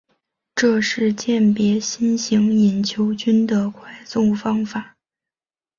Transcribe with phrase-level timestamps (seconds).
[0.55, 4.95] 这是鉴别新型隐球菌的快速方法。